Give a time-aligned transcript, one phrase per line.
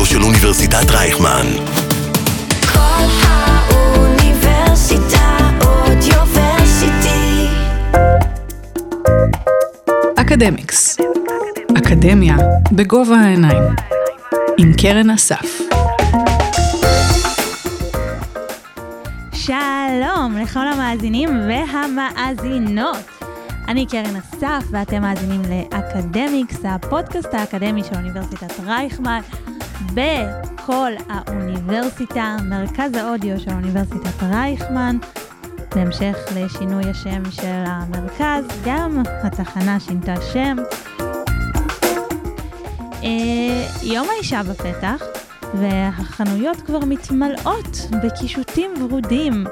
[0.00, 1.46] האודיו של אוניברסיטת רייכמן.
[2.72, 4.18] כל האוניברסיטה
[5.60, 7.48] אודיוורסיטי.
[10.16, 10.98] אקדמיקס.
[11.78, 12.36] אקדמיה
[12.72, 13.62] בגובה העיניים.
[14.58, 15.60] עם קרן אסף.
[19.32, 22.96] שלום לכל המאזינים והמאזינות.
[23.68, 29.20] אני קרן אסף ואתם מאזינים לאקדמיקס, הפודקאסט האקדמי של אוניברסיטת רייכמן
[29.94, 34.96] בכל האוניברסיטה, מרכז האודיו של אוניברסיטת רייכמן.
[35.74, 40.56] בהמשך לשינוי השם של המרכז, גם התחנה שינתה שם.
[43.02, 45.02] אה, יום האישה בפתח,
[45.54, 49.44] והחנויות כבר מתמלאות בקישוטים ורודים.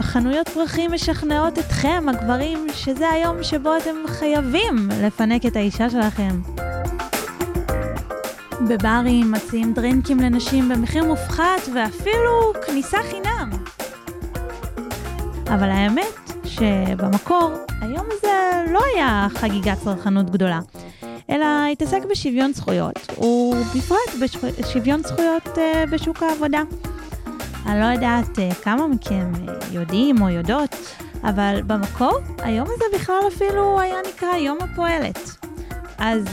[0.00, 6.65] חנויות פרחים משכנעות אתכם, הגברים, שזה היום שבו אתם חייבים לפנק את האישה שלכם.
[8.60, 13.50] בברים מציעים דרינקים לנשים במחיר מופחת ואפילו כניסה חינם.
[15.48, 20.60] אבל האמת שבמקור היום הזה לא היה חגיגת צרכנות גדולה,
[21.30, 26.62] אלא התעסק בשוויון זכויות, ובפרט בשוויון זכויות uh, בשוק העבודה.
[27.66, 30.76] אני לא יודעת uh, כמה מכם uh, יודעים או יודעות,
[31.22, 35.36] אבל במקור היום הזה בכלל אפילו היה נקרא יום הפועלת.
[35.98, 36.24] אז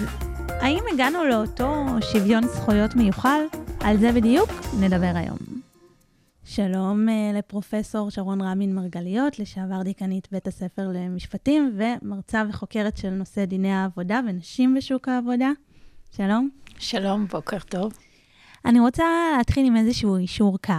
[0.64, 3.40] האם הגענו לאותו שוויון זכויות מיוחל?
[3.80, 5.38] על זה בדיוק נדבר היום.
[6.44, 13.46] שלום uh, לפרופסור שרון רמין מרגליות, לשעבר דיקנית בית הספר למשפטים ומרצה וחוקרת של נושא
[13.46, 15.52] דיני העבודה ונשים בשוק העבודה.
[16.12, 16.50] שלום.
[16.80, 17.94] שלום, בוקר טוב.
[18.66, 19.04] אני רוצה
[19.38, 20.74] להתחיל עם איזשהו אישור קו.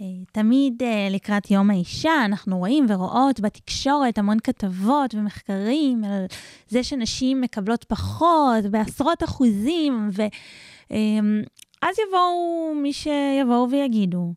[0.00, 6.26] Uh, תמיד uh, לקראת יום האישה אנחנו רואים ורואות בתקשורת המון כתבות ומחקרים על
[6.68, 14.34] זה שנשים מקבלות פחות בעשרות אחוזים, ואז יבואו מי שיבואו ויגידו.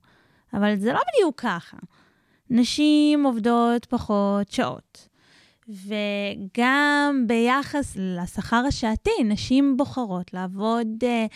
[0.53, 1.77] אבל זה לא בדיוק ככה.
[2.49, 5.07] נשים עובדות פחות שעות.
[5.69, 11.33] וגם ביחס לשכר השעתי, נשים בוחרות לעבוד uh,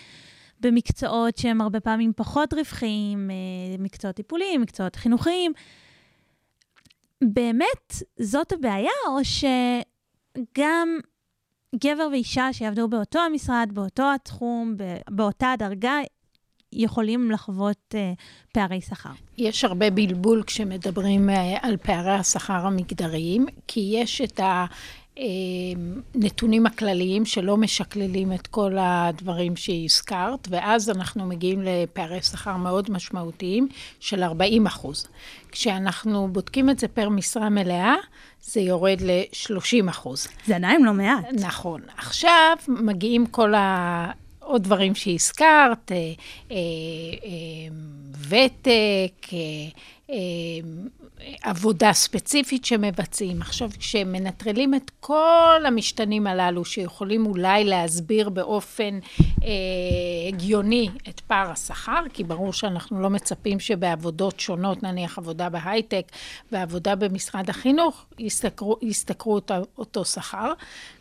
[0.60, 5.52] במקצועות שהם הרבה פעמים פחות רווחיים, uh, מקצועות טיפוליים, מקצועות חינוכיים.
[7.24, 10.90] באמת זאת הבעיה, או שגם
[11.76, 14.76] גבר ואישה שיעבדו באותו המשרד, באותו התחום,
[15.10, 16.00] באותה הדרגה,
[16.74, 17.98] יכולים לחוות uh,
[18.54, 19.10] פערי שכר.
[19.38, 24.40] יש הרבה בלבול כשמדברים uh, על פערי השכר המגדריים, כי יש את
[26.16, 33.68] הנתונים הכלליים שלא משקללים את כל הדברים שהזכרת, ואז אנחנו מגיעים לפערי שכר מאוד משמעותיים
[34.00, 35.08] של 40 אחוז.
[35.52, 37.96] כשאנחנו בודקים את זה פר משרה מלאה,
[38.44, 40.28] זה יורד ל-30 אחוז.
[40.46, 41.26] זה עדיין לא מעט.
[41.34, 41.82] נכון.
[41.98, 44.12] עכשיו מגיעים כל ה...
[44.48, 45.98] עוד דברים שהזכרת, אה,
[46.52, 46.58] אה,
[47.24, 47.76] אה,
[48.30, 49.28] ותק,
[51.42, 53.42] עבודה ספציפית שמבצעים.
[53.42, 59.00] עכשיו, כשמנטרלים את כל המשתנים הללו, שיכולים אולי להסביר באופן
[59.44, 59.50] אה,
[60.28, 66.06] הגיוני את פער השכר, כי ברור שאנחנו לא מצפים שבעבודות שונות, נניח עבודה בהייטק
[66.52, 70.54] ועבודה במשרד החינוך, ישתכרו, ישתכרו אותו, אותו שכר.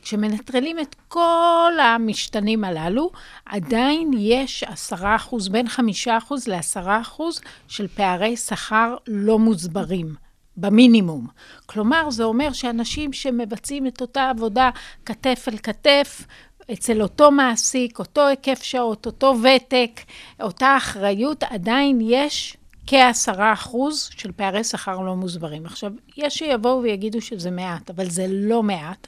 [0.06, 3.10] כשמנטרלים את כל המשתנים הללו,
[3.46, 10.14] עדיין יש עשרה אחוז, בין חמישה אחוז לעשרה אחוז של פערי שכר לא מוסברים.
[10.56, 11.26] במינימום.
[11.66, 14.70] כלומר, זה אומר שאנשים שמבצעים את אותה עבודה
[15.06, 16.26] כתף אל כתף,
[16.72, 20.00] אצל אותו מעסיק, אותו היקף שעות, אותו ותק,
[20.40, 22.56] אותה אחריות, עדיין יש
[22.86, 25.66] כעשרה אחוז של פערי שכר לא מוסברים.
[25.66, 29.06] עכשיו, יש שיבואו ויגידו שזה מעט, אבל זה לא מעט,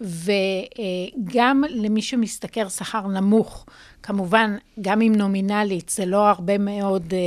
[0.00, 3.66] וגם למי שמשתכר שכר נמוך,
[4.02, 7.12] כמובן, גם אם נומינלית, זה לא הרבה מאוד...
[7.12, 7.18] אה,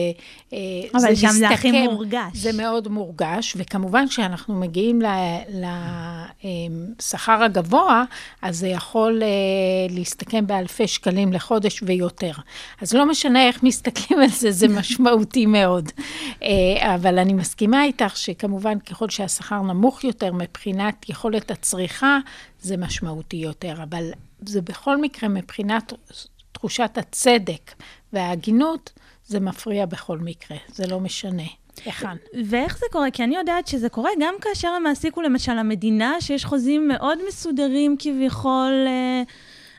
[0.53, 0.57] אה,
[0.93, 2.37] אבל זה שם מסתכם, זה הכי מורגש.
[2.37, 5.01] זה מאוד מורגש, וכמובן, כשאנחנו מגיעים
[6.99, 8.03] לשכר הגבוה,
[8.41, 9.27] אז זה יכול אה,
[9.89, 12.31] להסתכם באלפי שקלים לחודש ויותר.
[12.81, 15.91] אז לא משנה איך מסתכלים על זה, זה משמעותי מאוד.
[16.79, 22.19] אבל אני מסכימה איתך שכמובן, ככל שהשכר נמוך יותר מבחינת יכולת הצריכה,
[22.61, 23.83] זה משמעותי יותר.
[23.83, 24.11] אבל
[24.45, 25.93] זה בכל מקרה, מבחינת
[26.63, 27.71] תחושת הצדק
[28.13, 28.91] וההגינות,
[29.25, 31.43] זה מפריע בכל מקרה, זה לא משנה.
[31.85, 32.17] היכן.
[32.45, 33.11] ואיך זה קורה?
[33.11, 37.95] כי אני יודעת שזה קורה גם כאשר המעסיק הוא למשל המדינה, שיש חוזים מאוד מסודרים
[37.99, 39.23] כביכול, אה,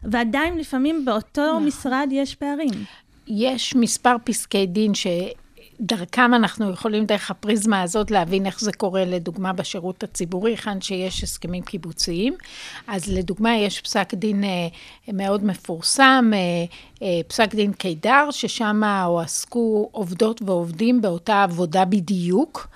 [0.02, 1.66] ועדיין לפעמים באותו נכון.
[1.66, 2.84] משרד יש פערים.
[3.26, 5.06] יש מספר פסקי דין ש...
[5.78, 11.22] שדרכם אנחנו יכולים דרך הפריזמה הזאת להבין איך זה קורה, לדוגמה, בשירות הציבורי, היכן שיש
[11.22, 12.34] הסכמים קיבוציים.
[12.86, 14.68] אז לדוגמה, יש פסק דין אה,
[15.12, 16.38] מאוד מפורסם, אה,
[17.02, 22.68] אה, פסק דין קידר, ששם הועסקו עובדות ועובדים באותה עבודה בדיוק.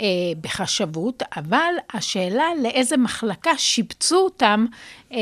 [0.00, 0.06] אה,
[0.40, 4.66] בחשבות, אבל השאלה לאיזה מחלקה שיבצו אותם
[5.12, 5.18] אה,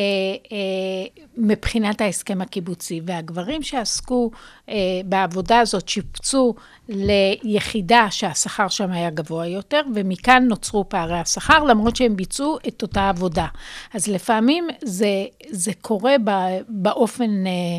[0.53, 3.01] אה, מבחינת ההסכם הקיבוצי.
[3.05, 4.31] והגברים שעסקו
[4.69, 4.75] אה,
[5.05, 6.55] בעבודה הזאת שיבצו
[6.89, 13.09] ליחידה שהשכר שם היה גבוה יותר, ומכאן נוצרו פערי השכר, למרות שהם ביצעו את אותה
[13.09, 13.47] עבודה.
[13.95, 16.15] אז לפעמים זה, זה קורה
[16.69, 17.47] באופן...
[17.47, 17.79] אה,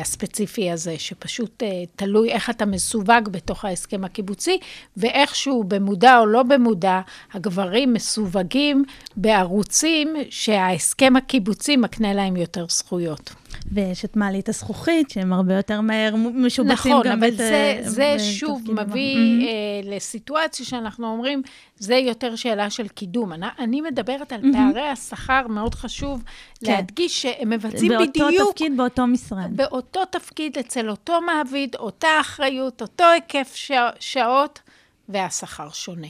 [0.00, 4.58] הספציפי הזה, שפשוט אה, תלוי איך אתה מסווג בתוך ההסכם הקיבוצי,
[4.96, 7.00] ואיכשהו, במודע או לא במודע,
[7.32, 8.84] הגברים מסווגים
[9.16, 13.34] בערוצים שההסכם הקיבוצי מקנה להם יותר זכויות.
[13.72, 18.62] ויש את מעלית הזכוכית, שהם הרבה יותר מהר משובצים נכון, גם אבל זה, זה שוב
[18.72, 19.48] מביא mm-hmm.
[19.48, 21.42] אה, לסיטואציה שאנחנו אומרים,
[21.78, 23.32] זה יותר שאלה של קידום.
[23.32, 24.56] אני, אני מדברת על mm-hmm.
[24.56, 26.22] פערי השכר, מאוד חשוב
[26.64, 26.72] כן.
[26.72, 28.30] להדגיש שהם מבצעים באותו בדיוק...
[28.30, 29.56] באותו תפקיד, באותו משרד.
[29.56, 34.60] באותו תפקיד, אצל אותו מעביד, אותה אחריות, אותו היקף שע, שעות,
[35.08, 36.08] והשכר שונה.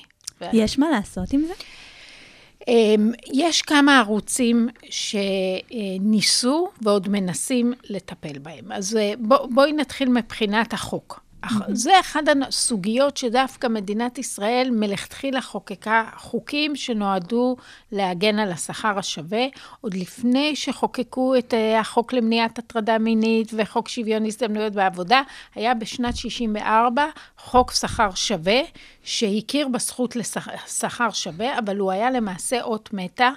[0.53, 1.55] יש מה לעשות עם זה?
[2.69, 8.73] אמ, יש כמה ערוצים שניסו ועוד מנסים לטפל בהם.
[8.73, 11.25] אז אה, בוא, בואי נתחיל מבחינת החוק.
[11.69, 17.57] זה אחד הסוגיות שדווקא מדינת ישראל מלכתחילה חוקקה חוקים שנועדו
[17.93, 19.47] להגן על השכר השווה,
[19.81, 25.23] עוד לפני שחוקקו את אה, החוק למניעת הטרדה מינית וחוק שוויון הזדמנויות בעבודה,
[25.55, 27.07] היה בשנת 64
[27.39, 28.61] חוק שכר שווה,
[29.05, 33.31] שהכיר בזכות לשכר שווה, אבל הוא היה למעשה אות מתה.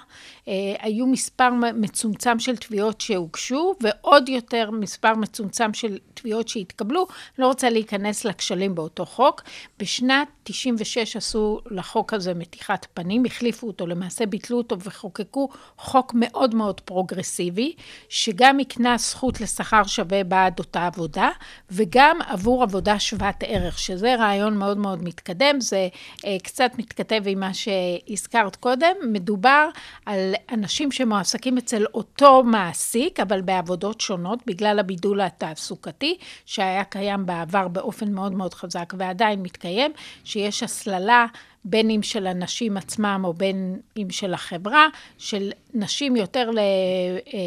[0.48, 7.06] אה, היו מספר מצומצם של תביעות שהוגשו, ועוד יותר מספר מצומצם של תביעות שהתקבלו.
[7.38, 9.42] לא רוצה להיכנס לכשלים באותו חוק.
[9.78, 15.48] בשנת 96 עשו לחוק הזה מתיחת פנים, החליפו אותו, למעשה ביטלו אותו וחוקקו
[15.78, 17.74] חוק מאוד מאוד פרוגרסיבי,
[18.08, 21.30] שגם הקנה זכות לשכר שווה בעד אותה עבודה,
[21.70, 25.88] וגם עבור עבודה שוות ערך, שזה רעיון מאוד מאוד מתקדם, זה
[26.26, 28.94] אה, קצת מתכתב עם מה שהזכרת קודם.
[29.12, 29.68] מדובר
[30.06, 37.68] על אנשים שמועסקים אצל אותו מעסיק, אבל בעבודות שונות, בגלל הבידול התעסוקתי, שהיה קיים בעבר
[37.68, 39.92] באופן מאוד מאוד חזק ועדיין מתקיים,
[40.24, 41.26] שיש הסללה
[41.64, 44.86] בין אם של הנשים עצמם או בין אם של החברה,
[45.18, 46.50] של נשים יותר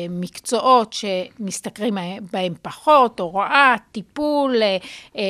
[0.09, 1.97] למקצועות שמשתכרים
[2.31, 4.77] בהם פחות, הוראה, טיפול, אה,
[5.15, 5.21] אה,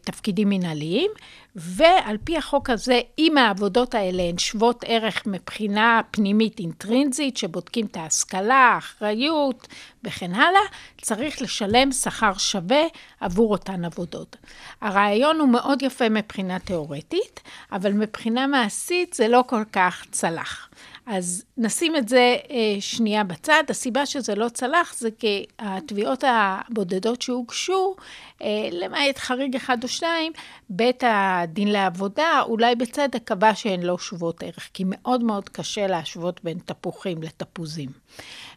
[0.00, 1.10] תפקידים מנהליים.
[1.56, 7.96] ועל פי החוק הזה, אם העבודות האלה הן שוות ערך מבחינה פנימית אינטרינזית, שבודקים את
[7.96, 9.68] ההשכלה, האחריות
[10.04, 10.60] וכן הלאה,
[11.02, 12.82] צריך לשלם שכר שווה
[13.20, 14.36] עבור אותן עבודות.
[14.80, 17.40] הרעיון הוא מאוד יפה מבחינה תיאורטית,
[17.72, 20.68] אבל מבחינה מעשית זה לא כל כך צלח.
[21.06, 23.62] אז נשים את זה אה, שנייה בצד.
[23.68, 27.96] הסיבה שזה לא צלח זה כי התביעות הבודדות שהוגשו,
[28.42, 30.32] אה, למעט חריג אחד או שניים,
[30.70, 36.44] בית הדין לעבודה, אולי בצדק, קבע שהן לא שוות ערך, כי מאוד מאוד קשה להשוות
[36.44, 37.88] בין תפוחים לתפוזים.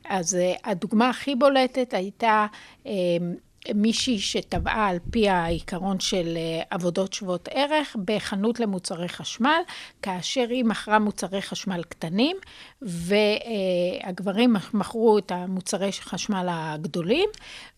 [0.06, 2.48] אז אה, הדוגמה הכי בולטת הייתה
[2.88, 2.92] אה,
[3.76, 9.62] מישהי שטבעה על פי העיקרון של אה, עבודות שוות ערך בחנות למוצרי חשמל,
[10.02, 12.38] כאשר היא מכרה מוצרי חשמל קטנים,
[12.82, 17.30] והגברים מכרו את המוצרי חשמל הגדולים,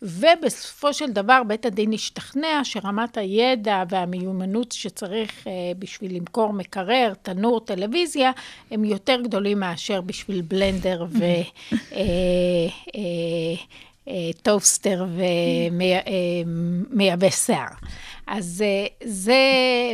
[0.01, 7.59] ובסופו של דבר בית הדין השתכנע שרמת הידע והמיומנות שצריך אה, בשביל למכור מקרר, תנור,
[7.59, 8.31] טלוויזיה,
[8.71, 11.25] הם יותר גדולים מאשר בשביל בלנדר ו...
[14.07, 15.05] אה, טוסטר
[16.45, 17.67] ומייבש אה, שיער.
[18.27, 19.39] אז אה, זה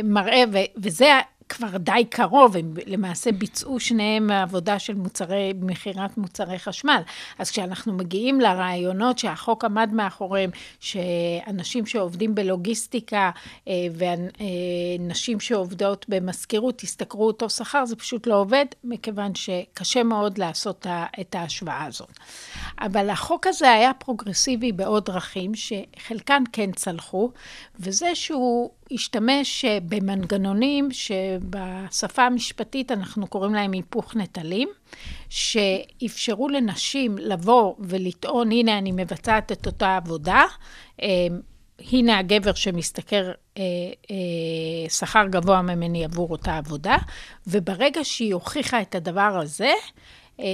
[0.04, 0.42] מראה,
[0.76, 1.12] וזה
[1.48, 7.02] כבר די קרוב, הם למעשה ביצעו שניהם עבודה של מוצרי, מכירת מוצרי חשמל.
[7.38, 10.50] אז כשאנחנו מגיעים לרעיונות שהחוק עמד מאחוריהם,
[10.80, 13.30] שאנשים שעובדים בלוגיסטיקה
[13.68, 20.86] אה, ונשים שעובדות במזכירות ישתכרו אותו שכר, זה פשוט לא עובד, מכיוון שקשה מאוד לעשות
[21.20, 22.12] את ההשוואה הזאת.
[22.80, 27.30] אבל החוק הזה היה פרוגרסיבי בעוד דרכים, שחלקן כן צלחו,
[27.80, 34.68] וזה שהוא השתמש אה, במנגנונים שבשפה המשפטית אנחנו קוראים להם היפוך נטלים,
[35.28, 40.44] שאפשרו לנשים לבוא ולטעון, הנה אני מבצעת את אותה עבודה,
[41.02, 41.26] אה,
[41.92, 43.62] הנה הגבר שמשתכר אה,
[44.10, 46.96] אה, שכר גבוה ממני עבור אותה עבודה,
[47.46, 49.72] וברגע שהיא הוכיחה את הדבר הזה,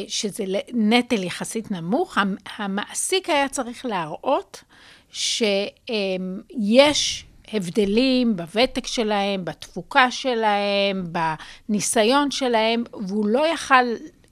[0.09, 2.19] שזה נטל יחסית נמוך,
[2.57, 4.65] המעסיק היה צריך להראות
[5.11, 11.05] שיש הבדלים בוותק שלהם, בתפוקה שלהם,
[11.69, 13.85] בניסיון שלהם, והוא לא יכל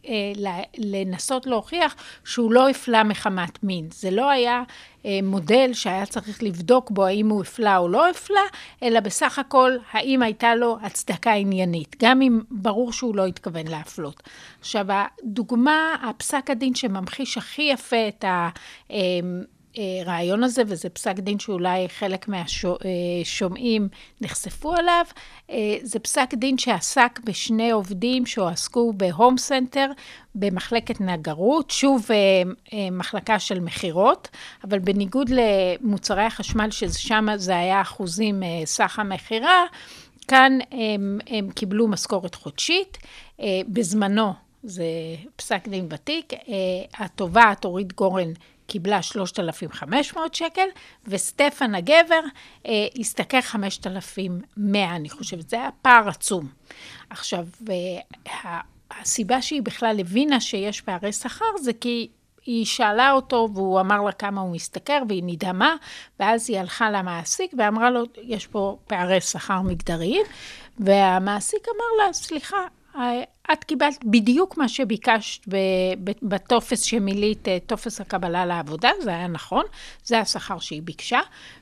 [0.09, 0.33] אה,
[0.79, 3.89] לנסות להוכיח שהוא לא הפלה מחמת מין.
[3.93, 4.63] זה לא היה
[5.07, 8.41] אה, מודל שהיה צריך לבדוק בו האם הוא הפלה או לא הפלה,
[8.83, 14.23] אלא בסך הכל האם הייתה לו הצדקה עניינית, גם אם ברור שהוא לא התכוון להפלות.
[14.61, 18.49] עכשיו, הדוגמה, הפסק הדין שממחיש הכי יפה את ה...
[18.91, 18.97] אה,
[19.77, 23.89] הרעיון הזה, וזה פסק דין שאולי חלק מהשומעים
[24.21, 25.05] נחשפו עליו.
[25.51, 29.91] אה, זה פסק דין שעסק בשני עובדים שהועסקו בהום סנטר
[30.35, 32.17] במחלקת נגרות, שוב אה,
[32.73, 34.29] אה, מחלקה של מכירות,
[34.65, 39.65] אבל בניגוד למוצרי החשמל, ששם זה היה אחוזים סך המכירה,
[40.29, 42.99] כאן הם, הם קיבלו משכורת חודשית.
[43.69, 44.85] בזמנו, זה
[45.37, 46.33] פסק דין ותיק,
[46.99, 48.33] התובעת אורית גורן
[48.67, 50.67] קיבלה 3,500 שקל,
[51.07, 52.21] וסטפן הגבר
[52.67, 55.49] אה, השתכר 5,100, אני חושבת.
[55.49, 56.49] זה היה פער עצום.
[57.11, 58.61] עכשיו, אה,
[59.01, 62.09] הסיבה שהיא בכלל הבינה שיש פערי שכר זה כי
[62.47, 65.77] היא שאלה אותו והוא אמר לה כמה הוא משתכר והיא נדהמה,
[66.21, 70.27] ואז היא הלכה למעסיק ואמרה לו, יש פה פערי שכר מגדריים,
[70.79, 72.67] והמעסיק אמר לה, סליחה,
[73.53, 75.41] את קיבלת בדיוק מה שביקשת
[76.23, 79.65] בטופס שמילאת, אה, טופס הקבלה לעבודה, זה היה נכון,
[80.05, 81.21] זה השכר שהיא ביקשה,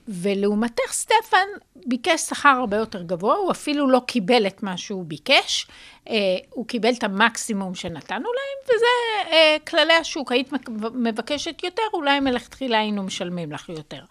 [0.08, 1.46] ולעומתך סטפן
[1.86, 5.66] ביקש שכר הרבה יותר גבוה, הוא אפילו לא קיבל את מה שהוא ביקש,
[6.08, 6.14] אה,
[6.50, 10.50] הוא קיבל את המקסימום שנתנו להם, וזה אה, כללי השוק, היית
[10.94, 14.04] מבקשת יותר, אולי מלכתחילה היינו משלמים לך יותר.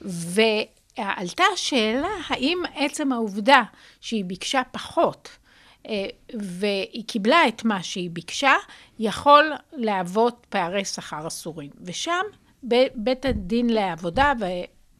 [0.00, 3.62] ועלתה השאלה, האם עצם העובדה
[4.00, 5.41] שהיא ביקשה פחות, אה,
[6.38, 8.54] והיא קיבלה את מה שהיא ביקשה,
[8.98, 11.70] יכול להוות פערי שכר אסורים.
[11.84, 12.22] ושם
[12.94, 14.32] בית הדין לעבודה,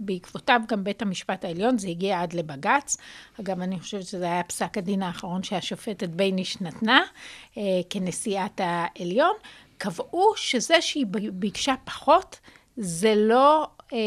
[0.00, 2.96] ובעקבותיו גם בית המשפט העליון, זה הגיע עד לבג"ץ.
[3.40, 7.00] אגב, אני חושבת שזה היה פסק הדין האחרון שהשופטת בייניש נתנה
[7.58, 9.34] אה, כנשיאת העליון,
[9.78, 12.40] קבעו שזה שהיא ביקשה פחות,
[12.76, 13.98] זה לא אה,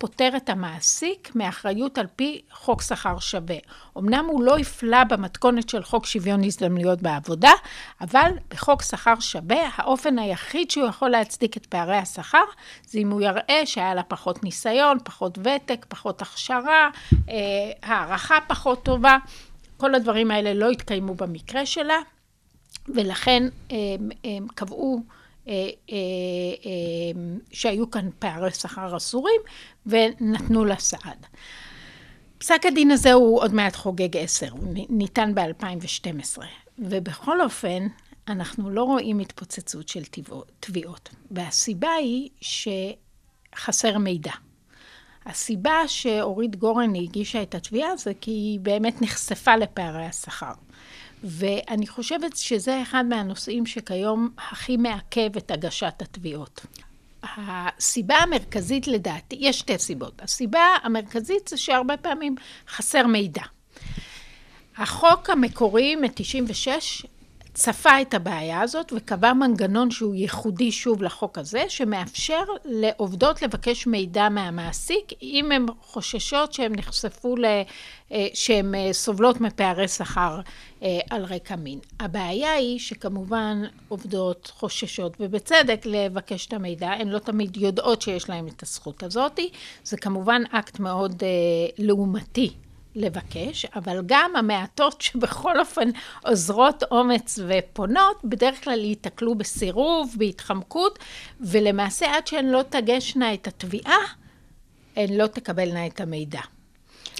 [0.00, 3.56] פוטר את המעסיק מאחריות על פי חוק שכר שווה.
[3.98, 7.52] אמנם הוא לא הפלה במתכונת של חוק שוויון הזדמנויות בעבודה,
[8.00, 12.44] אבל בחוק שכר שווה, האופן היחיד שהוא יכול להצדיק את פערי השכר,
[12.86, 16.90] זה אם הוא יראה שהיה לה פחות ניסיון, פחות ותק, פחות הכשרה,
[17.28, 17.36] אה,
[17.82, 19.18] הערכה פחות טובה.
[19.76, 21.98] כל הדברים האלה לא התקיימו במקרה שלה,
[22.88, 25.02] ולכן הם, הם קבעו
[25.48, 25.54] אה,
[25.92, 25.96] אה,
[26.66, 27.20] אה,
[27.52, 29.40] שהיו כאן פערי שכר אסורים,
[29.86, 31.26] ונתנו לה סעד.
[32.38, 36.38] פסק הדין הזה הוא עוד מעט חוגג עשר, הוא ניתן ב-2012,
[36.78, 37.86] ובכל אופן,
[38.28, 40.02] אנחנו לא רואים התפוצצות של
[40.60, 44.32] תביעות, והסיבה היא שחסר מידע.
[45.26, 50.52] הסיבה שאורית גורן הגישה את התביעה זה כי היא באמת נחשפה לפערי השכר.
[51.24, 56.66] ואני חושבת שזה אחד מהנושאים שכיום הכי מעכב את הגשת התביעות.
[57.22, 60.22] הסיבה המרכזית לדעתי, יש שתי סיבות.
[60.22, 62.34] הסיבה המרכזית זה שהרבה פעמים
[62.68, 63.42] חסר מידע.
[64.76, 66.68] החוק המקורי מ-96
[67.54, 74.28] צפה את הבעיה הזאת וקבע מנגנון שהוא ייחודי שוב לחוק הזה, שמאפשר לעובדות לבקש מידע
[74.28, 77.44] מהמעסיק אם הן חוששות שהן נחשפו, ל...
[78.12, 80.40] אה, שהן אה, סובלות מפערי שכר
[80.82, 81.78] אה, על רקע מין.
[82.00, 88.48] הבעיה היא שכמובן עובדות חוששות, ובצדק, לבקש את המידע, הן לא תמיד יודעות שיש להן
[88.48, 89.40] את הזכות הזאת.
[89.84, 91.22] זה כמובן אקט מאוד
[91.78, 92.52] לעומתי
[92.94, 95.88] לבקש, אבל גם המעטות שבכל אופן
[96.24, 100.98] עוזרות אומץ ופונות, בדרך כלל ייתקלו בסירוב, בהתחמקות,
[101.40, 103.98] ולמעשה עד שהן לא תגשנה את התביעה,
[104.96, 106.40] הן לא תקבלנה את המידע.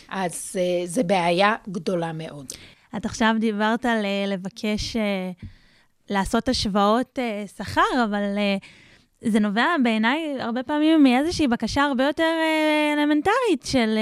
[0.09, 2.47] אז uh, זה בעיה גדולה מאוד.
[2.97, 5.47] את עכשיו דיברת על uh, לבקש, uh,
[6.11, 7.19] לעשות השוואות
[7.57, 8.39] שכר, אבל
[9.21, 12.33] זה נובע בעיניי הרבה פעמים מאיזושהי בקשה הרבה יותר
[12.97, 13.99] אלמנטרית של...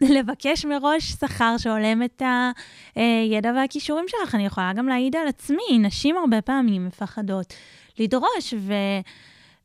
[0.16, 2.22] לבקש מראש שכר שהולם את
[2.94, 4.34] הידע והכישורים שלך.
[4.34, 7.54] אני יכולה גם להעיד על עצמי, נשים הרבה פעמים מפחדות
[7.98, 8.54] לדרוש,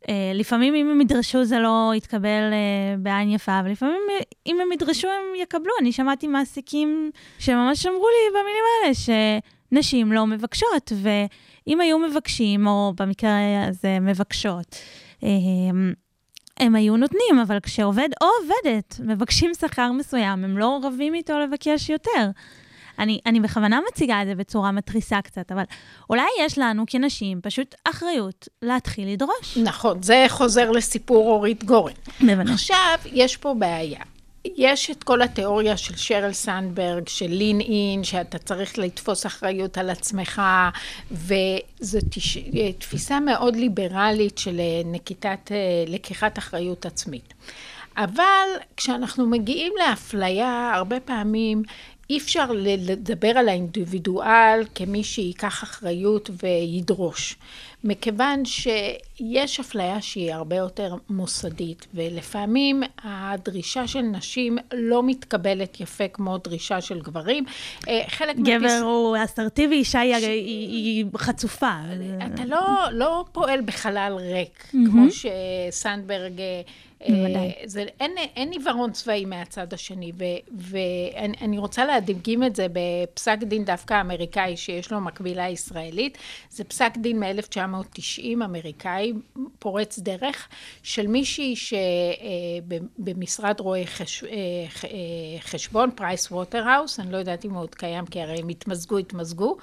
[0.08, 4.02] ולפעמים אם הם ידרשו זה לא יתקבל אה, בעין יפה, ולפעמים
[4.48, 5.74] אם הם ידרשו הם יקבלו.
[5.82, 8.94] אני שמעתי מעסיקים שממש אמרו לי במילים האלה,
[9.72, 14.76] שנשים לא מבקשות, ואם היו מבקשים, או במקרה הזה מבקשות,
[15.24, 15.30] אה,
[16.60, 21.90] הם היו נותנים, אבל כשעובד או עובדת מבקשים שכר מסוים, הם לא רבים איתו לבקש
[21.90, 22.30] יותר.
[23.00, 25.64] אני, אני בכוונה מציגה את זה בצורה מתריסה קצת, אבל
[26.10, 29.58] אולי יש לנו כנשים פשוט אחריות להתחיל לדרוש.
[29.58, 31.94] נכון, זה חוזר לסיפור אורית גורן.
[32.22, 32.54] בוודאי.
[32.54, 34.00] עכשיו, יש פה בעיה.
[34.58, 39.90] יש את כל התיאוריה של שרל סנדברג, של לין אין, שאתה צריך לתפוס אחריות על
[39.90, 40.42] עצמך,
[41.12, 42.38] וזו תש...
[42.80, 47.34] תפיסה מאוד ליברלית של אה, נקיטת, אה, לקיחת אחריות עצמית.
[47.98, 48.48] אבל
[48.78, 51.64] כשאנחנו מגיעים לאפליה, הרבה פעמים
[52.10, 52.46] אי אפשר
[52.78, 57.36] לדבר על האינדיבידואל כמי שייקח אחריות וידרוש.
[57.84, 66.38] מכיוון שיש אפליה שהיא הרבה יותר מוסדית, ולפעמים הדרישה של נשים לא מתקבלת יפה כמו
[66.38, 67.46] דרישה של גברים.
[67.88, 68.82] אה, חלק גבר מהפס...
[68.82, 70.26] הוא אסרטיבי, אישה היא, היא,
[70.70, 71.72] היא חצופה.
[72.34, 72.60] אתה לא,
[72.92, 74.78] לא פועל בחלל ריק, Mhm.
[74.92, 76.42] כמו שסנדברג...
[77.10, 77.52] אה, בוודאי.
[77.66, 77.86] זה,
[78.36, 80.12] אין, עיוורון צבעי מהצד השני,
[80.58, 86.18] ואני אני רוצה להדגים את זה בפסק דין דווקא אמריקאי, שיש לו מקבילה ישראלית.
[86.50, 89.14] זה פסק דין מ-1990, אמריקאי,
[89.60, 90.48] פורץ דרך,
[90.84, 93.86] של מישהי שבמשרד רואי אה,
[94.70, 94.90] ח- אה,
[95.40, 99.58] חשבון, Price Waterhouse, אני לא יודעת אם הוא עוד קיים, כי הרי הם התמזגו, התמזגו.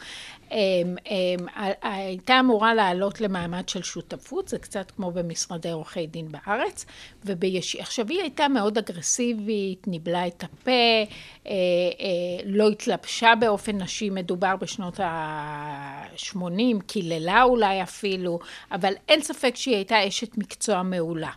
[0.53, 1.47] אמ, אמ,
[1.83, 6.87] הייתה אמורה לעלות למעמד של שותפות, זה קצת כמו במשרדי עורכי דין בארץ,
[7.25, 7.77] וביש...
[7.77, 11.53] עכשיו היא הייתה מאוד אגרסיבית, ניבלה את הפה, אה,
[12.01, 18.39] אה, לא התלבשה באופן נשי, מדובר בשנות ה-80, קיללה אולי אפילו,
[18.73, 21.31] אבל אין ספק שהיא הייתה אשת מקצוע מעולה.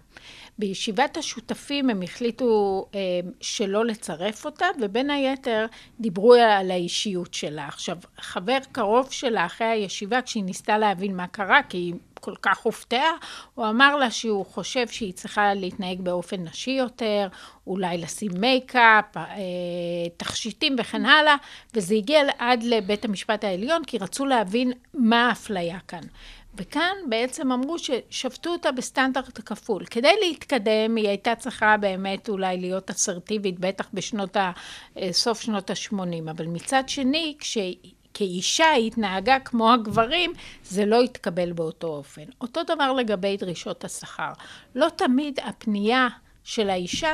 [0.60, 3.00] בישיבת השותפים הם החליטו אה,
[3.42, 5.66] שלא לצרף אותה, ובין היתר
[6.00, 7.68] דיברו על האישיות שלה.
[7.68, 11.94] עכשיו, חבר קרוב שלה אחרי הישיבה, כשהיא ניסתה להבין מה קרה, כי היא
[12.26, 13.12] כל כך הופתעה,
[13.56, 17.28] הוא אמר לה שהוא חושב שהיא צריכה להתנהג באופן נשי יותר,
[17.68, 19.24] אולי לשים מייקאפ, אה,
[20.18, 21.36] תכשיטים וכן הלאה,
[21.74, 26.04] וזה הגיע עד לבית המשפט העליון, כי רצו להבין מה האפליה כאן.
[26.58, 29.86] וכאן בעצם אמרו ששפטו אותה בסטנדרט כפול.
[29.86, 34.52] כדי להתקדם, היא הייתה צריכה באמת אולי להיות אסרטיבית, בטח בשנות ה...
[34.98, 37.58] אה, סוף שנות ה-80, אבל מצד שני, כש...
[38.18, 40.34] כאישה היא התנהגה כמו הגברים,
[40.64, 42.24] זה לא התקבל באותו אופן.
[42.42, 44.32] אותו דבר לגבי דרישות השכר.
[44.76, 46.08] לא תמיד הפנייה
[46.44, 47.13] של האישה,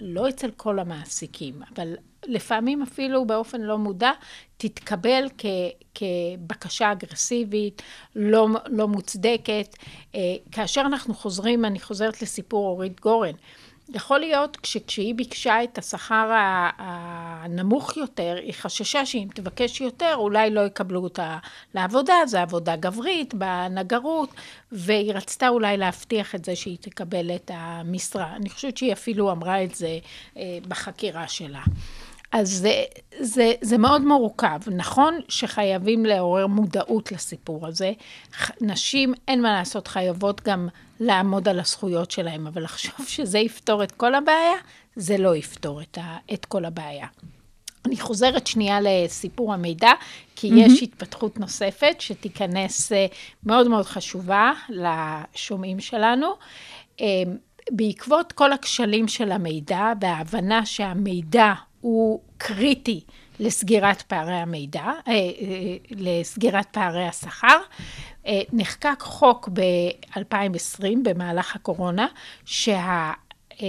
[0.00, 1.94] לא אצל כל המעסיקים, אבל
[2.26, 4.10] לפעמים אפילו באופן לא מודע,
[4.56, 5.46] תתקבל כ,
[5.94, 7.82] כבקשה אגרסיבית,
[8.16, 9.76] לא, לא מוצדקת.
[10.14, 10.20] אה,
[10.52, 13.34] כאשר אנחנו חוזרים, אני חוזרת לסיפור אורית גורן.
[13.94, 16.30] יכול להיות שכשהיא ביקשה את השכר
[16.78, 21.38] הנמוך יותר, היא חששה שאם תבקש יותר, אולי לא יקבלו אותה
[21.74, 24.30] לעבודה, זו עבודה גברית, בנגרות,
[24.72, 28.36] והיא רצתה אולי להבטיח את זה שהיא תקבל את המשרה.
[28.36, 29.98] אני חושבת שהיא אפילו אמרה את זה
[30.36, 31.62] אה, בחקירה שלה.
[32.32, 32.84] אז זה,
[33.20, 34.60] זה, זה מאוד מורכב.
[34.66, 37.92] נכון שחייבים לעורר מודעות לסיפור הזה.
[38.60, 40.68] נשים, אין מה לעשות, חייבות גם
[41.00, 44.54] לעמוד על הזכויות שלהן, אבל לחשוב שזה יפתור את כל הבעיה,
[44.96, 47.06] זה לא יפתור את, ה, את כל הבעיה.
[47.86, 49.92] אני חוזרת שנייה לסיפור המידע,
[50.36, 50.54] כי mm-hmm.
[50.56, 53.06] יש התפתחות נוספת שתיכנס אה,
[53.46, 56.32] מאוד מאוד חשובה לשומעים שלנו.
[57.00, 57.06] אה,
[57.70, 63.00] בעקבות כל הכשלים של המידע וההבנה שהמידע הוא קריטי
[63.40, 65.18] לסגירת פערי המידע, אה, אה,
[65.90, 67.58] לסגירת פערי השכר,
[68.26, 72.06] אה, נחקק חוק ב-2020, במהלך הקורונה,
[72.44, 73.12] שה...
[73.62, 73.66] אה,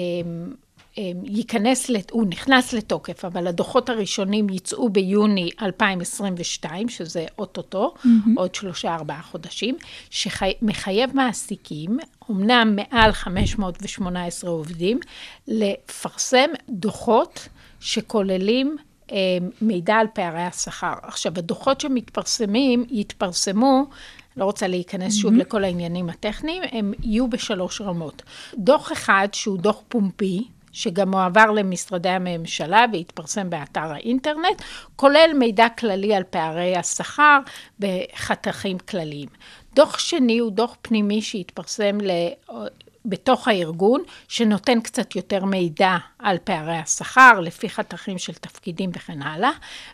[0.97, 8.07] אה, ייכנס, לת- הוא נכנס לתוקף, אבל הדוחות הראשונים יצאו ביוני 2022, שזה אוטוטו, mm-hmm.
[8.35, 9.77] עוד שלושה ארבעה חודשים,
[10.09, 11.97] שמחייב מעסיקים,
[12.31, 14.99] אמנם מעל 518 עובדים,
[15.47, 17.47] לפרסם דוחות
[17.83, 18.77] שכוללים
[19.11, 19.17] אה,
[19.61, 20.93] מידע על פערי השכר.
[21.01, 23.85] עכשיו, הדוחות שמתפרסמים, יתפרסמו,
[24.37, 28.21] לא רוצה להיכנס שוב לכל העניינים הטכניים, הם יהיו בשלוש רמות.
[28.57, 34.61] דוח אחד, שהוא דוח פומבי, שגם מועבר למשרדי הממשלה והתפרסם באתר האינטרנט,
[34.95, 37.39] כולל מידע כללי על פערי השכר
[37.79, 39.29] בחתכים כלליים.
[39.75, 42.11] דוח שני הוא דוח פנימי שהתפרסם ל...
[43.05, 49.51] בתוך הארגון, שנותן קצת יותר מידע על פערי השכר, לפי חתכים של תפקידים וכן הלאה.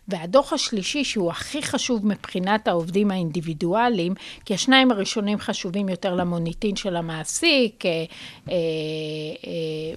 [0.08, 4.14] והדוח השלישי, שהוא הכי חשוב מבחינת העובדים האינדיבידואליים,
[4.46, 7.92] כי השניים הראשונים חשובים יותר למוניטין של המעסיק, אה,
[8.50, 8.54] אה,
[9.48, 9.94] אה,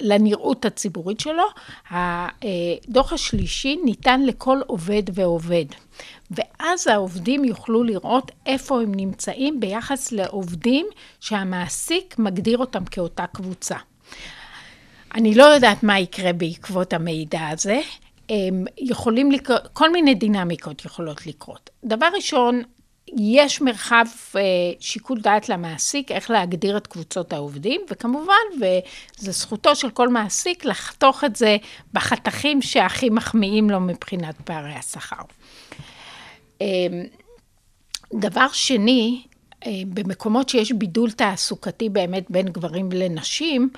[0.00, 1.44] לנראות הציבורית שלו.
[1.90, 5.64] הדוח השלישי ניתן לכל עובד ועובד.
[6.30, 10.86] ואז העובדים יוכלו לראות איפה הם נמצאים ביחס לעובדים
[11.20, 13.76] שהמעסיק מגדיר אותם כאותה קבוצה.
[15.14, 17.80] אני לא יודעת מה יקרה בעקבות המידע הזה.
[18.78, 21.70] יכולים לקרות, כל מיני דינמיקות יכולות לקרות.
[21.84, 22.62] דבר ראשון,
[23.16, 24.40] יש מרחב אה,
[24.80, 31.24] שיקול דעת למעסיק איך להגדיר את קבוצות העובדים, וכמובן, וזו זכותו של כל מעסיק לחתוך
[31.24, 31.56] את זה
[31.92, 35.22] בחתכים שהכי מחמיאים לו מבחינת פערי השכר.
[36.62, 36.66] אה,
[38.14, 39.22] דבר שני,
[39.66, 43.70] אה, במקומות שיש בידול תעסוקתי באמת בין גברים לנשים,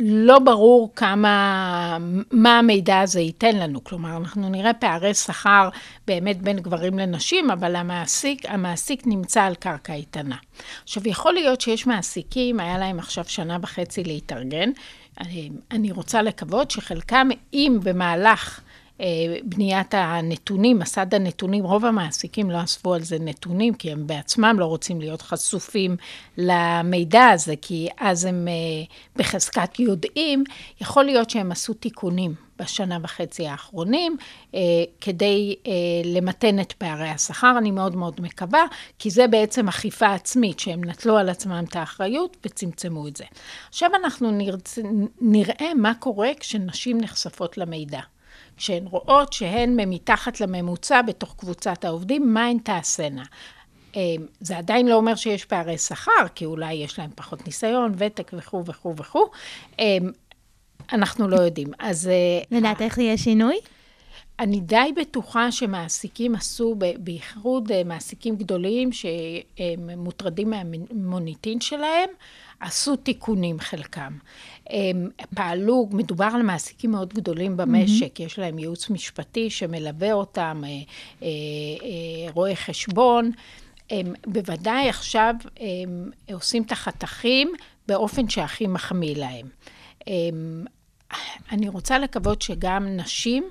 [0.00, 1.98] לא ברור כמה,
[2.30, 3.84] מה המידע הזה ייתן לנו.
[3.84, 5.68] כלומר, אנחנו נראה פערי שכר
[6.06, 10.36] באמת בין גברים לנשים, אבל המעסיק, המעסיק נמצא על קרקע איתנה.
[10.82, 14.70] עכשיו, יכול להיות שיש מעסיקים, היה להם עכשיו שנה וחצי להתארגן.
[15.20, 18.60] אני, אני רוצה לקוות שחלקם, אם במהלך
[19.44, 24.64] בניית הנתונים, מסד הנתונים, רוב המעסיקים לא אספו על זה נתונים, כי הם בעצמם לא
[24.64, 25.96] רוצים להיות חשופים
[26.38, 28.54] למידע הזה, כי אז הם אה,
[29.16, 30.44] בחזקת יודעים,
[30.80, 34.16] יכול להיות שהם עשו תיקונים בשנה וחצי האחרונים,
[34.54, 34.60] אה,
[35.00, 35.54] כדי
[36.04, 37.54] למתן את פערי השכר.
[37.58, 38.64] אני מאוד מאוד מקווה,
[38.98, 43.24] כי זה בעצם אכיפה עצמית, שהם נטלו על עצמם את האחריות וצמצמו את זה.
[43.68, 44.78] עכשיו אנחנו נרצ...
[45.20, 48.00] נראה מה קורה כשנשים נחשפות למידע.
[48.56, 53.24] כשהן רואות שהן מתחת לממוצע בתוך קבוצת העובדים, מה הן תעשינה?
[53.96, 58.30] אמ, זה עדיין לא אומר שיש פערי שכר, כי אולי יש להם פחות ניסיון, ותק
[58.34, 59.26] וכו' וכו' וכו'.
[59.78, 60.10] אמ,
[60.92, 61.68] אנחנו לא יודעים.
[61.78, 62.10] אז...
[62.50, 63.56] לדעת איך יהיה שינוי?
[64.38, 72.08] אני די בטוחה שמעסיקים עשו, בייחוד אה, מעסיקים גדולים שהם מוטרדים מהמוניטין שלהם,
[72.60, 74.12] עשו תיקונים חלקם.
[74.70, 78.22] הם פעלו, מדובר על מעסיקים מאוד גדולים במשק, mm-hmm.
[78.22, 80.68] יש להם ייעוץ משפטי שמלווה אותם, אה,
[81.22, 81.28] אה,
[82.34, 83.30] רואה חשבון.
[83.90, 87.52] הם בוודאי עכשיו הם עושים את החתכים
[87.88, 89.48] באופן שהכי מחמיא להם.
[90.06, 90.64] הם,
[91.52, 93.44] אני רוצה לקוות שגם נשים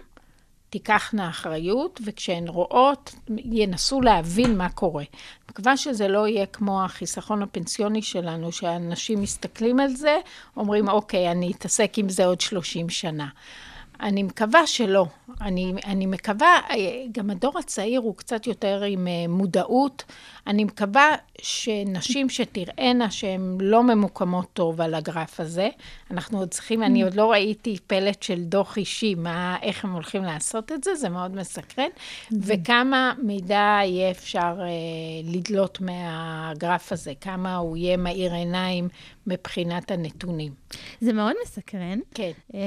[0.73, 5.03] תיקחנה אחריות, וכשהן רואות, ינסו להבין מה קורה.
[5.49, 10.17] מקווה שזה לא יהיה כמו החיסכון הפנסיוני שלנו, שאנשים מסתכלים על זה,
[10.57, 13.27] אומרים, אוקיי, אני אתעסק עם זה עוד 30 שנה.
[14.03, 15.05] אני מקווה שלא.
[15.41, 16.59] אני, אני מקווה,
[17.11, 20.03] גם הדור הצעיר הוא קצת יותר עם אה, מודעות.
[20.47, 25.69] אני מקווה שנשים שתראינה שהן לא ממוקמות טוב על הגרף הזה,
[26.11, 30.23] אנחנו עוד צריכים, אני עוד לא ראיתי פלט של דוח אישי, מה, איך הם הולכים
[30.23, 31.89] לעשות את זה, זה מאוד מסקרן,
[32.31, 34.65] וכמה מידע יהיה אפשר אה,
[35.33, 38.87] לדלות מהגרף הזה, כמה הוא יהיה מאיר עיניים
[39.27, 40.53] מבחינת הנתונים.
[41.01, 41.99] זה מאוד מסקרן.
[42.13, 42.31] כן.
[42.53, 42.59] אה,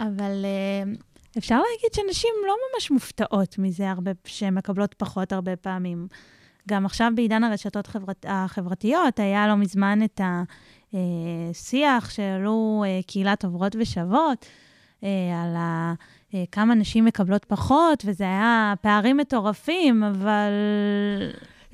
[0.00, 0.92] אבל אה,
[1.38, 6.08] אפשר להגיד שנשים לא ממש מופתעות מזה הרבה, שהן מקבלות פחות הרבה פעמים.
[6.68, 10.20] גם עכשיו בעידן הרשתות חברת, החברתיות, היה לא מזמן את
[10.92, 14.46] השיח שהעלו אה, קהילת עוברות ושוות,
[15.42, 15.94] על ה...
[16.52, 20.50] כמה נשים מקבלות פחות, וזה היה פערים מטורפים, אבל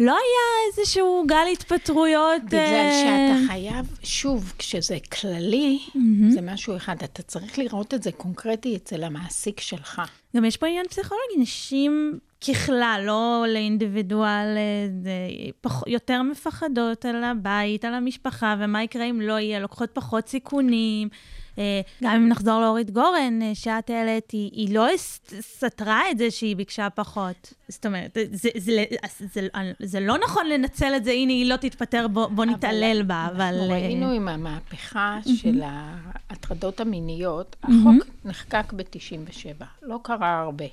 [0.00, 2.42] לא היה איזשהו גל התפטרויות.
[2.44, 2.94] בגלל uh...
[2.94, 6.30] שאתה חייב, שוב, כשזה כללי, mm-hmm.
[6.30, 6.96] זה משהו אחד.
[7.04, 10.02] אתה צריך לראות את זה קונקרטי אצל המעסיק שלך.
[10.36, 17.84] גם יש פה עניין פסיכולוגי, נשים ככלל, לא לאינדיבידואל, אה, פח, יותר מפחדות על הבית,
[17.84, 21.08] על המשפחה, ומה יקרה אם לא יהיה, לוקחות פחות סיכונים.
[21.60, 24.86] אה, גם אם נחזור לאורית גורן, אה, שאת העלית, היא, היא לא
[25.40, 27.52] סתרה את זה שהיא ביקשה פחות.
[27.68, 28.84] זאת אומרת, זה, זה, זה,
[29.34, 33.28] זה, זה לא נכון לנצל את זה, הנה, היא לא תתפטר, בוא, בוא נתעלל בה,
[33.32, 33.40] אבל...
[33.40, 40.66] אנחנו ראינו עם המהפכה של ההטרדות המיניות, החוק נחקק ב-97, לא קרה הרבה.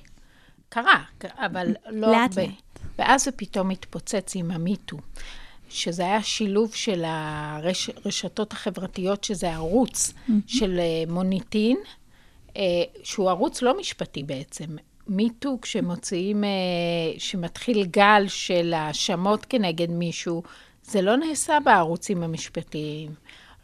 [0.68, 2.42] קרה, אבל לא לאט הרבה.
[2.42, 2.78] לאט.
[2.98, 4.96] ואז זה פתאום התפוצץ עם המיטו.
[5.68, 10.32] שזה היה שילוב של הרשתות החברתיות, שזה ערוץ mm-hmm.
[10.46, 11.76] של אה, מוניטין,
[12.56, 12.62] אה,
[13.02, 14.76] שהוא ערוץ לא משפטי בעצם.
[15.08, 16.48] מיטו, כשמוציאים, אה,
[17.18, 20.42] שמתחיל גל של האשמות כנגד מישהו,
[20.82, 23.14] זה לא נעשה בערוצים המשפטיים.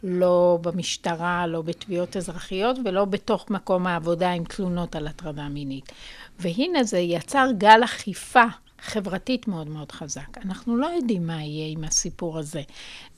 [0.03, 5.91] לא במשטרה, לא בתביעות אזרחיות ולא בתוך מקום העבודה עם תלונות על הטרדה מינית.
[6.39, 8.43] והנה זה יצר גל אכיפה
[8.81, 10.37] חברתית מאוד מאוד חזק.
[10.45, 12.61] אנחנו לא יודעים מה יהיה עם הסיפור הזה.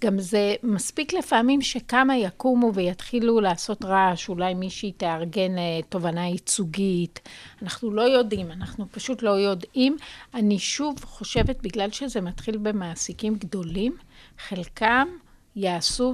[0.01, 7.19] גם זה מספיק לפעמים שכמה יקומו ויתחילו לעשות רעש, אולי מישהי תארגן אה, תובנה ייצוגית.
[7.61, 9.97] אנחנו לא יודעים, אנחנו פשוט לא יודעים.
[10.33, 13.97] אני שוב חושבת, בגלל שזה מתחיל במעסיקים גדולים,
[14.37, 15.07] חלקם
[15.55, 16.13] יעשו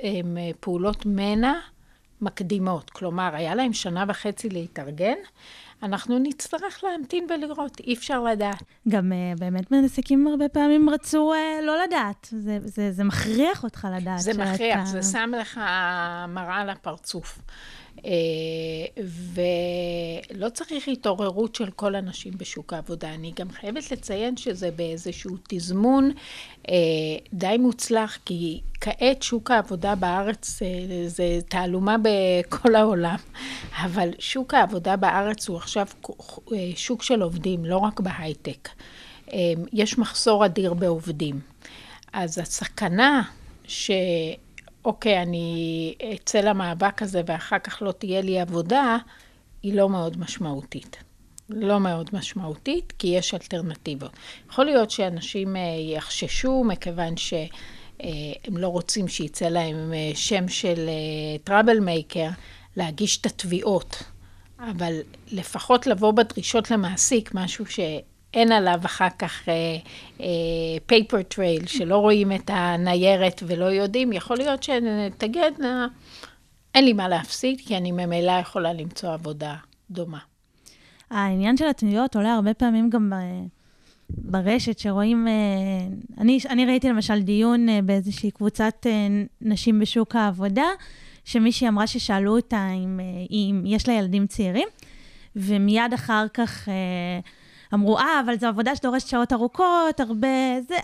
[0.00, 1.54] הם, אה, פעולות מנע
[2.20, 2.90] מקדימות.
[2.90, 5.16] כלומר, היה להם שנה וחצי להתארגן,
[5.82, 8.62] אנחנו נצטרך להמתין ולראות, אי אפשר לדעת.
[8.88, 12.28] גם uh, באמת מעסיקים הרבה פעמים רצו uh, לא לדעת.
[12.30, 14.18] זה, זה, זה מכריח אותך לדעת.
[14.18, 14.52] זה שאתה...
[14.52, 15.60] מכריח, זה שם לך
[16.28, 17.38] מראה לפרצוף.
[18.04, 19.02] אה,
[19.34, 23.14] ולא צריך התעוררות של כל הנשים בשוק העבודה.
[23.14, 26.10] אני גם חייבת לציין שזה באיזשהו תזמון
[26.68, 26.74] אה,
[27.32, 30.68] די מוצלח, כי כעת שוק העבודה בארץ אה,
[31.08, 33.16] זה תעלומה בכל העולם,
[33.84, 35.86] אבל שוק העבודה בארץ הוא עכשיו
[36.76, 38.68] שוק של עובדים, לא רק בהייטק.
[39.72, 41.40] יש מחסור אדיר בעובדים.
[42.12, 43.22] אז הסכנה
[43.66, 43.90] ש...
[44.88, 48.96] אוקיי, אני אצא למאבק הזה ואחר כך לא תהיה לי עבודה,
[49.62, 50.96] היא לא מאוד משמעותית.
[51.48, 54.10] לא מאוד משמעותית, כי יש אלטרנטיבות.
[54.50, 55.60] יכול להיות שאנשים אה,
[55.96, 57.48] יחששו מכיוון שהם
[58.02, 58.08] אה,
[58.48, 60.88] לא רוצים שיצא להם אה, שם של
[61.44, 62.28] טראבל מייקר,
[62.76, 64.02] להגיש את התביעות.
[64.58, 65.00] אבל
[65.32, 67.80] לפחות לבוא בדרישות למעסיק, משהו ש...
[68.34, 69.48] אין עליו אחר כך
[70.86, 75.86] paper uh, trail, uh, שלא רואים את הניירת ולא יודעים, יכול להיות שתגדנה,
[76.74, 79.54] אין לי מה להפסיד, כי אני ממילא יכולה למצוא עבודה
[79.90, 80.18] דומה.
[81.10, 83.14] העניין של התנועות עולה הרבה פעמים גם ב...
[84.10, 85.32] ברשת, שרואים, אה,
[86.18, 89.08] אני, אני ראיתי למשל דיון אה, באיזושהי קבוצת אה,
[89.40, 90.66] נשים בשוק העבודה,
[91.24, 94.68] שמישהי אמרה ששאלו אותה אם, אם יש לה ילדים צעירים,
[95.36, 96.68] ומיד אחר כך
[97.74, 100.28] אמרו, אה, אבל זו עבודה שדורשת שעות ארוכות, הרבה...
[100.68, 100.76] זה...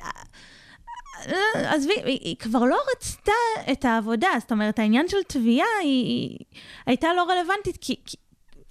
[1.55, 3.33] עזבי, היא, היא כבר לא רצתה
[3.73, 6.39] את העבודה, זאת אומרת, העניין של תביעה היא, היא
[6.87, 8.17] הייתה לא רלוונטית, כי, כי,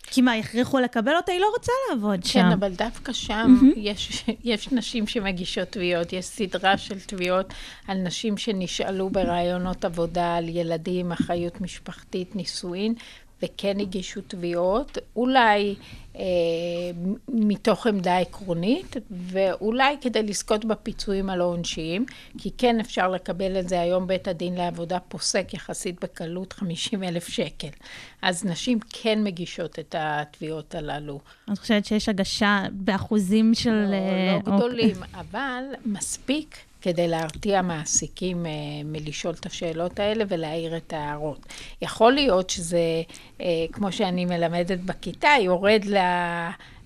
[0.04, 1.32] כי מה, יכריחו לקבל אותה?
[1.32, 2.39] היא לא רוצה לעבוד כן, שם.
[2.39, 3.73] כן, אבל דווקא שם mm-hmm.
[3.80, 7.54] יש, יש נשים שמגישות תביעות, יש סדרה של תביעות
[7.88, 12.93] על נשים שנשאלו ברעיונות עבודה, על ילדים, אחריות משפחתית, נישואין,
[13.43, 15.76] וכן הגישו תביעות, אולי
[17.28, 22.06] מתוך עמדה עקרונית, ואולי כדי לזכות בפיצויים הלא עונשיים,
[22.38, 27.28] כי כן אפשר לקבל את זה היום, בית הדין לעבודה פוסק יחסית בקלות 50 אלף
[27.28, 27.67] שקל.
[28.21, 31.19] אז נשים כן מגישות את התביעות הללו.
[31.54, 33.69] את חושבת שיש הגשה באחוזים של...
[33.69, 34.58] לא, לא אוקיי.
[34.58, 36.58] גדולים, אבל מספיק.
[36.83, 38.51] כדי להרתיע מעסיקים אה,
[38.85, 41.45] מלשאול את השאלות האלה ולהעיר את ההערות.
[41.81, 42.77] יכול להיות שזה,
[43.41, 45.97] אה, כמו שאני מלמדת בכיתה, יורד ל...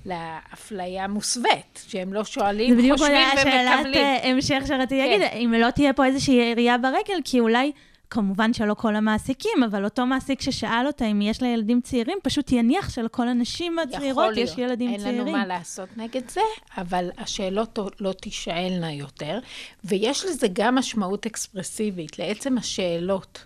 [0.05, 3.27] לאפליה מוסווית, שהם לא שואלים, חושבים ומקבלים.
[3.35, 5.19] זה בדיוק שאלת אה, המשך שרציתי כן.
[5.19, 7.71] להגיד, אם לא תהיה פה איזושהי ירייה ברגל, כי אולי...
[8.09, 12.51] כמובן שלא כל המעסיקים, אבל אותו מעסיק ששאל אותה אם יש לה ילדים צעירים, פשוט
[12.51, 15.19] יניח שלכל הנשים הצעירות יש ילדים אין צעירים.
[15.19, 16.41] אין לנו מה לעשות נגד זה,
[16.77, 19.39] אבל השאלות לא תישאלנה יותר,
[19.83, 23.45] ויש לזה גם משמעות אקספרסיבית לעצם השאלות.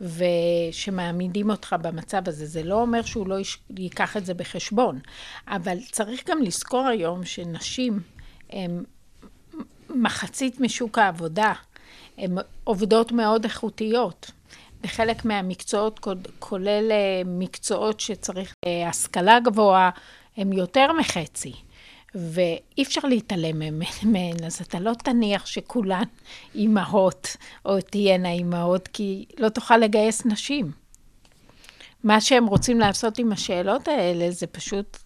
[0.00, 2.46] ושמעמידים אותך במצב הזה.
[2.46, 3.36] זה לא אומר שהוא לא
[3.76, 5.00] ייקח את זה בחשבון,
[5.48, 8.00] אבל צריך גם לזכור היום שנשים
[8.50, 8.84] הן
[9.90, 11.52] מחצית משוק העבודה.
[12.18, 14.30] הן עובדות מאוד איכותיות.
[14.82, 16.06] בחלק מהמקצועות,
[16.38, 19.90] כולל אה, מקצועות שצריך אה, השכלה גבוהה,
[20.36, 21.52] הם יותר מחצי.
[22.14, 23.58] ואי אפשר להתעלם
[24.02, 26.04] מהן, אז אתה לא תניח שכולן
[26.54, 30.72] אימהות, או תהיינה אימהות, כי לא תוכל לגייס נשים.
[32.04, 34.98] מה שהם רוצים לעשות עם השאלות האלה, זה פשוט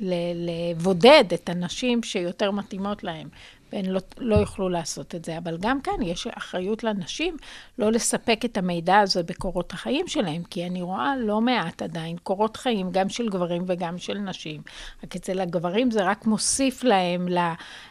[0.00, 3.28] לבודד את הנשים שיותר מתאימות להם.
[3.72, 5.38] והן לא, לא יוכלו לעשות את זה.
[5.38, 7.36] אבל גם כאן יש אחריות לנשים
[7.78, 12.56] לא לספק את המידע הזה בקורות החיים שלהם, כי אני רואה לא מעט עדיין קורות
[12.56, 14.62] חיים, גם של גברים וגם של נשים.
[15.04, 17.28] רק אצל הגברים זה רק מוסיף להם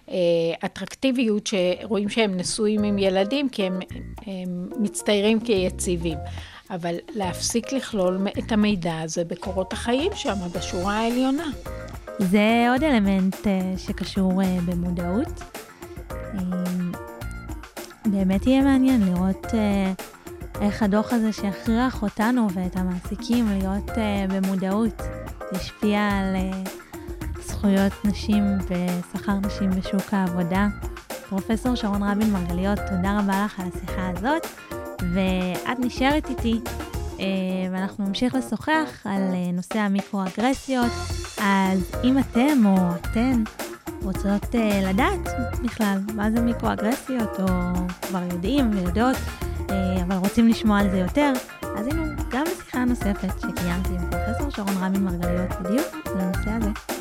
[0.07, 3.79] לאטרקטיביות שרואים שהם נשואים עם ילדים, כי הם,
[4.25, 6.17] הם מצטיירים כיציבים.
[6.69, 11.47] אבל להפסיק לכלול את המידע הזה בקורות החיים שם, בשורה העליונה.
[12.19, 15.64] זה עוד אלמנט uh, שקשור uh, במודעות.
[18.05, 20.01] באמת יהיה מעניין לראות uh,
[20.61, 23.95] איך הדוח הזה שיכריח אותנו ואת המעסיקים להיות uh,
[24.29, 25.01] במודעות,
[25.55, 26.69] ישפיע על uh,
[27.41, 30.67] זכויות נשים ושכר נשים בשוק העבודה.
[31.29, 34.47] פרופסור שרון רבין מרגליות, תודה רבה לך על השיחה הזאת,
[35.13, 36.59] ואת נשארת איתי,
[37.71, 39.21] ואנחנו נמשיך לשוחח על
[39.53, 40.91] נושא המיקרואגרסיות.
[41.37, 43.43] אז אם אתם או אתן
[44.03, 45.29] רוצות uh, לדעת
[45.63, 47.45] בכלל מה זה מיקרואגרסיות, או
[48.01, 49.15] כבר יודעים ויודעות,
[49.67, 49.71] uh,
[50.03, 51.33] אבל רוצים לשמוע על זה יותר,
[51.77, 56.94] אז הנה גם בשיחה נוספת שקיימתי עם פרופסור שרון רבין מרגליות בדיוק על הנושא הזה.